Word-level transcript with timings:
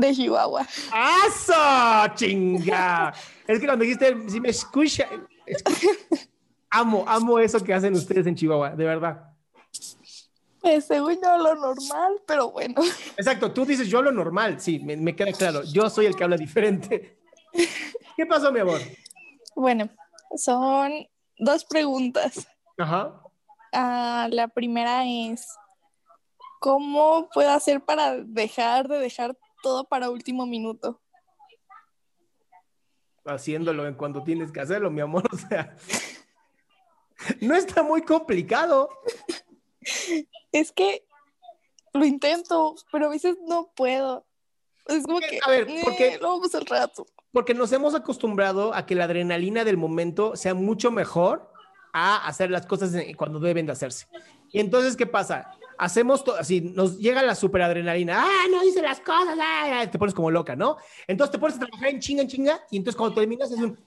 De 0.00 0.14
Chihuahua. 0.14 0.66
¡Aso! 0.92 2.14
¡Chinga! 2.14 3.12
es 3.46 3.60
que 3.60 3.66
cuando 3.66 3.84
dijiste, 3.84 4.16
si 4.28 4.40
me 4.40 4.48
escucha, 4.48 5.06
amo, 6.70 7.04
amo 7.06 7.38
eso 7.38 7.62
que 7.62 7.74
hacen 7.74 7.92
ustedes 7.94 8.26
en 8.26 8.34
Chihuahua, 8.34 8.70
de 8.70 8.84
verdad. 8.84 9.34
Pues 10.60 10.86
según 10.86 11.18
yo 11.22 11.38
lo 11.38 11.54
normal, 11.54 12.22
pero 12.26 12.50
bueno. 12.50 12.82
Exacto, 13.16 13.52
tú 13.52 13.66
dices 13.66 13.88
yo 13.88 14.00
lo 14.00 14.12
normal, 14.12 14.60
sí, 14.60 14.78
me, 14.78 14.96
me 14.96 15.14
queda 15.14 15.32
claro. 15.32 15.62
Yo 15.64 15.90
soy 15.90 16.06
el 16.06 16.16
que 16.16 16.24
habla 16.24 16.36
diferente. 16.36 17.18
¿Qué 18.16 18.26
pasó, 18.26 18.50
mi 18.52 18.60
amor? 18.60 18.80
Bueno, 19.54 19.90
son 20.36 20.92
dos 21.38 21.64
preguntas. 21.64 22.46
Ajá. 22.78 23.20
Ah, 23.72 24.28
la 24.30 24.48
primera 24.48 25.04
es, 25.06 25.46
¿cómo 26.58 27.28
puedo 27.32 27.50
hacer 27.50 27.82
para 27.82 28.16
dejar 28.16 28.88
de 28.88 28.98
dejar 28.98 29.36
todo 29.62 29.84
para 29.84 30.10
último 30.10 30.46
minuto? 30.46 31.00
Haciéndolo 33.24 33.86
en 33.86 33.94
cuando 33.94 34.22
tienes 34.22 34.50
que 34.50 34.60
hacerlo, 34.60 34.90
mi 34.90 35.00
amor. 35.00 35.24
O 35.32 35.36
sea, 35.36 35.76
no 37.40 37.54
está 37.54 37.82
muy 37.82 38.02
complicado. 38.02 38.88
Es 40.52 40.72
que 40.72 41.04
lo 41.92 42.04
intento, 42.04 42.74
pero 42.90 43.06
a 43.06 43.10
veces 43.10 43.36
no 43.46 43.70
puedo. 43.74 44.26
Es 44.86 45.04
como 45.04 45.20
que, 45.20 45.38
a 45.44 45.50
ver, 45.50 45.66
porque 45.84 46.14
eh, 46.14 46.18
lo 46.20 46.30
vamos 46.30 46.54
al 46.54 46.66
rato. 46.66 47.06
Porque 47.32 47.54
nos 47.54 47.72
hemos 47.72 47.94
acostumbrado 47.94 48.74
a 48.74 48.86
que 48.86 48.94
la 48.94 49.04
adrenalina 49.04 49.64
del 49.64 49.76
momento 49.76 50.34
sea 50.34 50.54
mucho 50.54 50.90
mejor 50.90 51.52
a 51.92 52.26
hacer 52.26 52.50
las 52.50 52.66
cosas 52.66 52.92
cuando 53.16 53.38
deben 53.38 53.66
de 53.66 53.72
hacerse. 53.72 54.06
Y 54.50 54.60
entonces, 54.60 54.96
¿qué 54.96 55.06
pasa? 55.06 55.52
Hacemos 55.80 56.22
todo, 56.22 56.36
así, 56.36 56.60
nos 56.60 56.98
llega 56.98 57.22
la 57.22 57.34
superadrenalina, 57.34 58.22
ah, 58.22 58.46
no 58.50 58.60
dice 58.60 58.82
las 58.82 59.00
cosas, 59.00 59.38
ah, 59.40 59.88
te 59.90 59.98
pones 59.98 60.14
como 60.14 60.30
loca, 60.30 60.54
¿no? 60.54 60.76
Entonces 61.06 61.32
te 61.32 61.38
pones 61.38 61.56
a 61.56 61.60
trabajar 61.60 61.88
en 61.88 62.00
chinga, 62.00 62.20
en 62.20 62.28
chinga, 62.28 62.60
y 62.70 62.76
entonces 62.76 62.98
cuando 62.98 63.14
terminas 63.14 63.50
es 63.50 63.58
un 63.58 63.78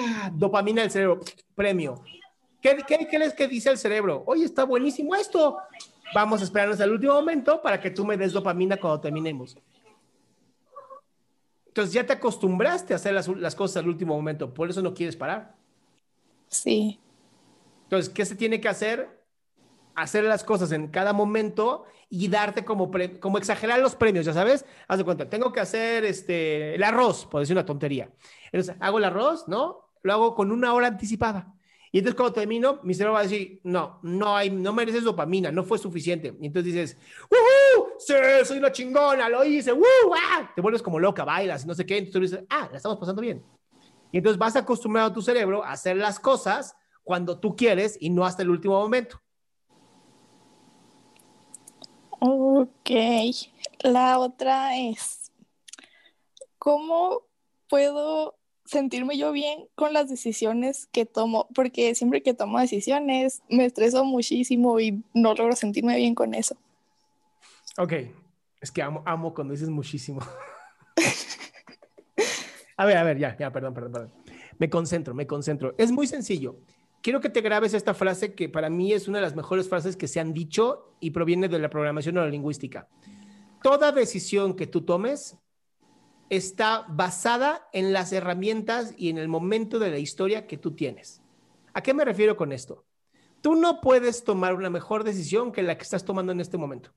ah, 0.00 0.30
dopamina 0.32 0.82
del 0.82 0.92
cerebro, 0.92 1.18
premio. 1.56 2.00
¿Qué, 2.60 2.76
qué, 2.86 3.08
qué 3.10 3.18
les 3.18 3.34
que 3.34 3.48
dice 3.48 3.68
el 3.68 3.78
cerebro? 3.78 4.22
Oye, 4.26 4.44
está 4.44 4.62
buenísimo 4.62 5.16
esto. 5.16 5.58
Vamos 6.14 6.40
a 6.40 6.44
esperarnos 6.44 6.80
al 6.80 6.92
último 6.92 7.14
momento 7.14 7.60
para 7.60 7.80
que 7.80 7.90
tú 7.90 8.04
me 8.04 8.16
des 8.16 8.32
dopamina 8.32 8.76
cuando 8.76 9.00
terminemos. 9.00 9.58
Entonces 11.66 11.92
ya 11.92 12.06
te 12.06 12.12
acostumbraste 12.12 12.92
a 12.92 12.96
hacer 12.96 13.12
las, 13.12 13.26
las 13.26 13.56
cosas 13.56 13.78
al 13.78 13.88
último 13.88 14.14
momento, 14.14 14.54
por 14.54 14.70
eso 14.70 14.80
no 14.82 14.94
quieres 14.94 15.16
parar. 15.16 15.56
Sí. 16.46 17.00
Entonces, 17.82 18.14
¿qué 18.14 18.24
se 18.24 18.36
tiene 18.36 18.60
que 18.60 18.68
hacer? 18.68 19.23
Hacer 19.94 20.24
las 20.24 20.44
cosas 20.44 20.72
en 20.72 20.88
cada 20.88 21.12
momento 21.12 21.84
y 22.08 22.28
darte 22.28 22.64
como, 22.64 22.90
como 23.20 23.38
exagerar 23.38 23.80
los 23.80 23.94
premios, 23.94 24.26
ya 24.26 24.32
sabes. 24.32 24.64
Haz 24.88 24.98
de 24.98 25.04
cuenta, 25.04 25.28
tengo 25.28 25.52
que 25.52 25.60
hacer 25.60 26.04
este, 26.04 26.74
el 26.74 26.82
arroz, 26.82 27.26
por 27.26 27.40
decir 27.40 27.54
una 27.54 27.66
tontería. 27.66 28.10
Entonces, 28.52 28.76
hago 28.80 28.98
el 28.98 29.04
arroz, 29.04 29.48
¿no? 29.48 29.90
Lo 30.02 30.12
hago 30.12 30.34
con 30.34 30.52
una 30.52 30.74
hora 30.74 30.86
anticipada. 30.86 31.54
Y 31.94 31.98
entonces 31.98 32.16
cuando 32.16 32.32
termino, 32.32 32.80
mi 32.82 32.92
cerebro 32.92 33.14
va 33.14 33.20
a 33.20 33.22
decir, 33.22 33.60
no, 33.62 34.00
no 34.02 34.36
hay, 34.36 34.50
no 34.50 34.72
mereces 34.72 35.04
dopamina, 35.04 35.52
no 35.52 35.62
fue 35.62 35.78
suficiente. 35.78 36.36
Y 36.40 36.46
entonces 36.46 36.72
dices, 36.72 36.98
¡Woohoo! 37.30 37.92
Sí, 38.00 38.14
soy 38.44 38.58
una 38.58 38.72
chingona, 38.72 39.28
lo 39.28 39.44
hice, 39.44 39.72
¡Woo! 39.72 40.12
¡Ah! 40.12 40.50
Te 40.56 40.60
vuelves 40.60 40.82
como 40.82 40.98
loca, 40.98 41.24
bailas 41.24 41.64
no 41.64 41.72
sé 41.72 41.86
qué. 41.86 41.98
Entonces 41.98 42.12
tú 42.12 42.36
dices, 42.36 42.46
ah, 42.50 42.68
la 42.68 42.78
estamos 42.78 42.98
pasando 42.98 43.22
bien. 43.22 43.44
Y 44.10 44.18
entonces 44.18 44.38
vas 44.38 44.56
acostumbrado 44.56 45.10
a 45.10 45.12
tu 45.12 45.22
cerebro 45.22 45.64
a 45.64 45.70
hacer 45.70 45.96
las 45.96 46.18
cosas 46.18 46.76
cuando 47.04 47.38
tú 47.38 47.54
quieres 47.54 47.96
y 48.00 48.10
no 48.10 48.26
hasta 48.26 48.42
el 48.42 48.50
último 48.50 48.80
momento. 48.80 49.20
Ok. 52.26 52.90
La 53.80 54.18
otra 54.18 54.78
es, 54.78 55.30
¿cómo 56.58 57.20
puedo 57.68 58.38
sentirme 58.64 59.18
yo 59.18 59.30
bien 59.30 59.66
con 59.74 59.92
las 59.92 60.08
decisiones 60.08 60.86
que 60.86 61.04
tomo? 61.04 61.48
Porque 61.54 61.94
siempre 61.94 62.22
que 62.22 62.32
tomo 62.32 62.58
decisiones 62.58 63.42
me 63.50 63.66
estreso 63.66 64.06
muchísimo 64.06 64.80
y 64.80 65.04
no 65.12 65.34
logro 65.34 65.54
sentirme 65.54 65.96
bien 65.96 66.14
con 66.14 66.32
eso. 66.32 66.56
Ok, 67.76 67.92
es 68.58 68.70
que 68.70 68.80
amo, 68.80 69.02
amo 69.04 69.34
cuando 69.34 69.52
dices 69.52 69.68
muchísimo. 69.68 70.22
a 72.78 72.86
ver, 72.86 72.96
a 72.96 73.02
ver, 73.02 73.18
ya, 73.18 73.36
ya, 73.36 73.52
perdón, 73.52 73.74
perdón, 73.74 73.92
perdón. 73.92 74.12
Me 74.58 74.70
concentro, 74.70 75.12
me 75.12 75.26
concentro. 75.26 75.74
Es 75.76 75.92
muy 75.92 76.06
sencillo. 76.06 76.56
Quiero 77.04 77.20
que 77.20 77.28
te 77.28 77.42
grabes 77.42 77.74
esta 77.74 77.92
frase 77.92 78.34
que 78.34 78.48
para 78.48 78.70
mí 78.70 78.94
es 78.94 79.08
una 79.08 79.18
de 79.18 79.24
las 79.24 79.36
mejores 79.36 79.68
frases 79.68 79.94
que 79.94 80.08
se 80.08 80.20
han 80.20 80.32
dicho 80.32 80.96
y 81.00 81.10
proviene 81.10 81.48
de 81.48 81.58
la 81.58 81.68
programación 81.68 82.14
neurolingüística. 82.14 82.88
Toda 83.62 83.92
decisión 83.92 84.56
que 84.56 84.66
tú 84.66 84.86
tomes 84.86 85.36
está 86.30 86.86
basada 86.88 87.68
en 87.74 87.92
las 87.92 88.10
herramientas 88.14 88.94
y 88.96 89.10
en 89.10 89.18
el 89.18 89.28
momento 89.28 89.78
de 89.78 89.90
la 89.90 89.98
historia 89.98 90.46
que 90.46 90.56
tú 90.56 90.70
tienes. 90.70 91.20
¿A 91.74 91.82
qué 91.82 91.92
me 91.92 92.06
refiero 92.06 92.38
con 92.38 92.52
esto? 92.52 92.86
Tú 93.42 93.54
no 93.54 93.82
puedes 93.82 94.24
tomar 94.24 94.54
una 94.54 94.70
mejor 94.70 95.04
decisión 95.04 95.52
que 95.52 95.62
la 95.62 95.76
que 95.76 95.82
estás 95.82 96.06
tomando 96.06 96.32
en 96.32 96.40
este 96.40 96.56
momento. 96.56 96.90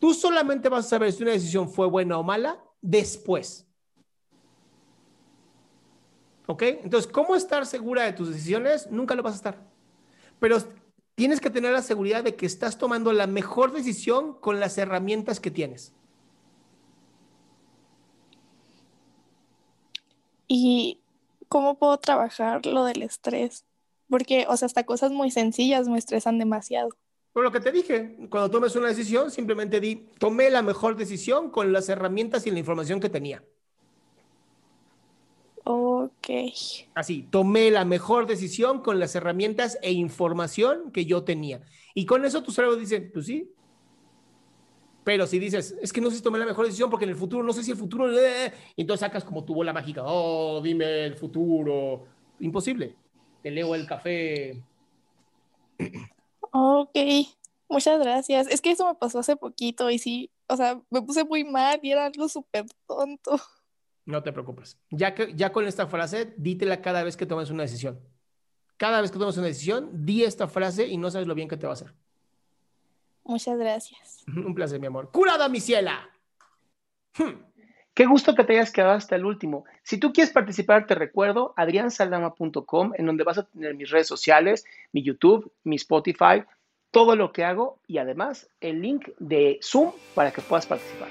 Tú 0.00 0.12
solamente 0.12 0.68
vas 0.68 0.86
a 0.86 0.88
saber 0.88 1.12
si 1.12 1.22
una 1.22 1.30
decisión 1.30 1.70
fue 1.70 1.86
buena 1.86 2.18
o 2.18 2.24
mala 2.24 2.64
después. 2.80 3.67
¿Ok? 6.50 6.62
Entonces, 6.62 7.12
¿cómo 7.12 7.36
estar 7.36 7.66
segura 7.66 8.04
de 8.04 8.14
tus 8.14 8.30
decisiones? 8.30 8.90
Nunca 8.90 9.14
lo 9.14 9.22
vas 9.22 9.34
a 9.34 9.36
estar. 9.36 9.58
Pero 10.40 10.56
tienes 11.14 11.40
que 11.42 11.50
tener 11.50 11.72
la 11.72 11.82
seguridad 11.82 12.24
de 12.24 12.36
que 12.36 12.46
estás 12.46 12.78
tomando 12.78 13.12
la 13.12 13.26
mejor 13.26 13.70
decisión 13.70 14.32
con 14.32 14.58
las 14.58 14.78
herramientas 14.78 15.40
que 15.40 15.50
tienes. 15.50 15.92
¿Y 20.46 21.00
cómo 21.50 21.78
puedo 21.78 21.98
trabajar 21.98 22.64
lo 22.64 22.86
del 22.86 23.02
estrés? 23.02 23.66
Porque, 24.08 24.46
o 24.48 24.56
sea, 24.56 24.64
hasta 24.64 24.84
cosas 24.84 25.12
muy 25.12 25.30
sencillas 25.30 25.86
me 25.86 25.98
estresan 25.98 26.38
demasiado. 26.38 26.88
Por 27.34 27.44
lo 27.44 27.52
que 27.52 27.60
te 27.60 27.72
dije, 27.72 28.16
cuando 28.30 28.50
tomes 28.50 28.74
una 28.74 28.88
decisión, 28.88 29.30
simplemente 29.30 29.80
di, 29.80 29.96
tomé 30.18 30.48
la 30.48 30.62
mejor 30.62 30.96
decisión 30.96 31.50
con 31.50 31.74
las 31.74 31.90
herramientas 31.90 32.46
y 32.46 32.50
la 32.50 32.58
información 32.58 33.00
que 33.00 33.10
tenía. 33.10 33.44
Ok. 35.70 36.30
Así, 36.94 37.24
tomé 37.30 37.70
la 37.70 37.84
mejor 37.84 38.26
decisión 38.26 38.80
con 38.80 38.98
las 38.98 39.14
herramientas 39.14 39.78
e 39.82 39.92
información 39.92 40.90
que 40.92 41.04
yo 41.04 41.24
tenía. 41.24 41.60
Y 41.92 42.06
con 42.06 42.24
eso 42.24 42.42
tu 42.42 42.52
cerebro 42.52 42.74
dice, 42.74 43.02
pues 43.02 43.26
sí. 43.26 43.52
Pero 45.04 45.26
si 45.26 45.38
dices, 45.38 45.76
es 45.82 45.92
que 45.92 46.00
no 46.00 46.08
sé 46.08 46.16
si 46.16 46.22
tomé 46.22 46.38
la 46.38 46.46
mejor 46.46 46.64
decisión 46.64 46.88
porque 46.88 47.04
en 47.04 47.10
el 47.10 47.16
futuro, 47.16 47.42
no 47.42 47.52
sé 47.52 47.62
si 47.62 47.72
el 47.72 47.76
futuro... 47.76 48.10
eh", 48.18 48.50
y 48.76 48.80
entonces 48.80 49.00
sacas 49.00 49.24
como 49.24 49.44
tu 49.44 49.54
bola 49.54 49.74
mágica, 49.74 50.04
oh, 50.06 50.62
dime 50.62 51.04
el 51.04 51.16
futuro. 51.16 52.06
Imposible. 52.40 52.96
Te 53.42 53.50
leo 53.50 53.74
el 53.74 53.86
café. 53.86 54.62
Ok. 56.50 56.96
Muchas 57.68 58.00
gracias. 58.00 58.46
Es 58.46 58.62
que 58.62 58.70
eso 58.70 58.86
me 58.86 58.94
pasó 58.94 59.18
hace 59.18 59.36
poquito 59.36 59.90
y 59.90 59.98
sí, 59.98 60.30
o 60.46 60.56
sea, 60.56 60.80
me 60.88 61.02
puse 61.02 61.24
muy 61.24 61.44
mal 61.44 61.78
y 61.82 61.90
era 61.90 62.06
algo 62.06 62.26
súper 62.26 62.64
tonto. 62.86 63.38
No 64.08 64.22
te 64.22 64.32
preocupes. 64.32 64.80
Ya, 64.88 65.14
que, 65.14 65.34
ya 65.34 65.52
con 65.52 65.66
esta 65.66 65.86
frase, 65.86 66.32
dítela 66.38 66.80
cada 66.80 67.02
vez 67.02 67.14
que 67.14 67.26
tomes 67.26 67.50
una 67.50 67.64
decisión. 67.64 68.00
Cada 68.78 69.02
vez 69.02 69.10
que 69.10 69.18
tomes 69.18 69.36
una 69.36 69.48
decisión, 69.48 69.90
di 69.92 70.24
esta 70.24 70.48
frase 70.48 70.86
y 70.86 70.96
no 70.96 71.10
sabes 71.10 71.28
lo 71.28 71.34
bien 71.34 71.46
que 71.46 71.58
te 71.58 71.66
va 71.66 71.72
a 71.72 71.74
hacer. 71.74 71.92
Muchas 73.22 73.58
gracias. 73.58 74.24
Un 74.26 74.54
placer, 74.54 74.80
mi 74.80 74.86
amor. 74.86 75.10
¡Curada, 75.12 75.50
mi 75.50 75.60
ciela! 75.60 76.08
Hmm. 77.18 77.44
Qué 77.92 78.06
gusto 78.06 78.34
que 78.34 78.44
te 78.44 78.54
hayas 78.54 78.72
quedado 78.72 78.92
hasta 78.92 79.14
el 79.14 79.26
último. 79.26 79.66
Si 79.82 79.98
tú 79.98 80.10
quieres 80.10 80.32
participar, 80.32 80.86
te 80.86 80.94
recuerdo 80.94 81.52
adriansaldama.com, 81.58 82.92
en 82.96 83.04
donde 83.04 83.24
vas 83.24 83.36
a 83.36 83.42
tener 83.44 83.74
mis 83.74 83.90
redes 83.90 84.06
sociales, 84.06 84.64
mi 84.90 85.02
YouTube, 85.02 85.52
mi 85.64 85.76
Spotify, 85.76 86.44
todo 86.90 87.14
lo 87.14 87.30
que 87.30 87.44
hago 87.44 87.78
y 87.86 87.98
además 87.98 88.48
el 88.62 88.80
link 88.80 89.08
de 89.18 89.60
Zoom 89.62 89.92
para 90.14 90.30
que 90.30 90.40
puedas 90.40 90.64
participar. 90.64 91.10